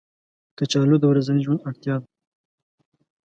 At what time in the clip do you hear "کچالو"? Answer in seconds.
0.57-0.95